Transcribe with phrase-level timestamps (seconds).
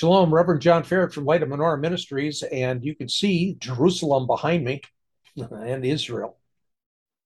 [0.00, 4.64] Shalom, Reverend John Farrett from Light of Menorah Ministries, and you can see Jerusalem behind
[4.64, 4.80] me
[5.36, 6.38] and Israel.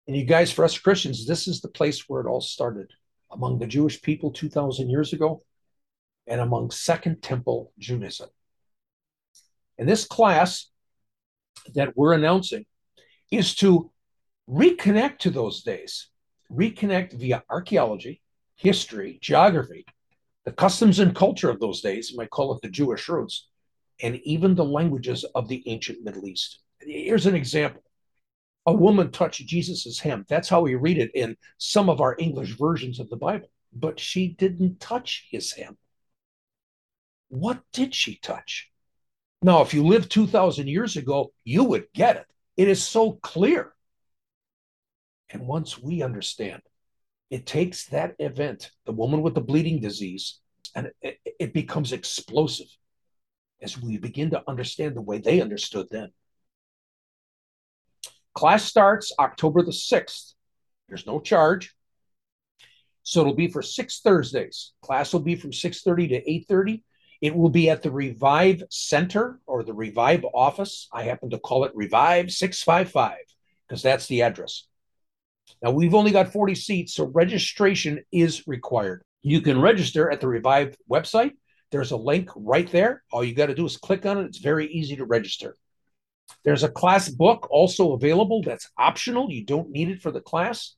[0.08, 2.90] And you guys, for us Christians, this is the place where it all started
[3.30, 5.44] among the Jewish people 2,000 years ago
[6.26, 8.30] and among Second Temple Judaism.
[9.78, 10.68] And this class
[11.76, 12.66] that we're announcing
[13.30, 13.92] is to
[14.50, 16.08] reconnect to those days,
[16.50, 18.22] reconnect via archaeology,
[18.56, 19.86] history, geography,
[20.46, 23.48] the customs and culture of those days, you might call it the Jewish roots,
[24.00, 26.60] and even the languages of the ancient Middle East.
[26.80, 27.82] Here's an example.
[28.64, 30.24] A woman touched Jesus's hem.
[30.28, 33.50] That's how we read it in some of our English versions of the Bible.
[33.72, 35.76] But she didn't touch his hem.
[37.28, 38.70] What did she touch?
[39.42, 42.26] Now, if you lived 2,000 years ago, you would get it.
[42.56, 43.72] It is so clear.
[45.28, 46.62] And once we understand,
[47.30, 50.40] it takes that event, the woman with the bleeding disease,
[50.74, 52.68] and it, it becomes explosive
[53.60, 56.10] as we begin to understand the way they understood then.
[58.34, 60.34] Class starts October the 6th.
[60.88, 61.74] There's no charge.
[63.02, 64.72] So it'll be for six Thursdays.
[64.82, 66.82] Class will be from 6:30 to 8:30.
[67.20, 70.88] It will be at the Revive Center or the Revive office.
[70.92, 73.18] I happen to call it Revive 655
[73.66, 74.66] because that's the address.
[75.62, 79.02] Now, we've only got 40 seats, so registration is required.
[79.22, 81.32] You can register at the Revive website.
[81.70, 83.02] There's a link right there.
[83.10, 84.26] All you got to do is click on it.
[84.26, 85.56] It's very easy to register.
[86.44, 89.30] There's a class book also available that's optional.
[89.30, 90.74] You don't need it for the class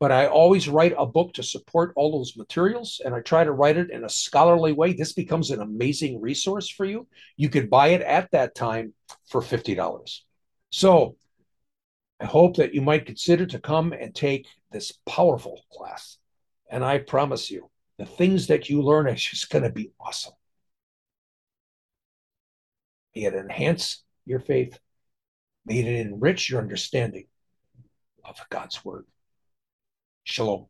[0.00, 3.52] but I always write a book to support all those materials and I try to
[3.52, 4.92] write it in a scholarly way.
[4.92, 7.06] This becomes an amazing resource for you.
[7.36, 8.92] You could buy it at that time
[9.30, 10.20] for $50.
[10.70, 11.16] So
[12.20, 16.18] I hope that you might consider to come and take this powerful class.
[16.70, 20.34] And I promise you, the things that you learn is just going to be awesome.
[23.14, 24.78] May it enhance your faith.
[25.66, 27.26] May it enrich your understanding
[28.24, 29.06] of God's word.
[30.24, 30.66] Shalom.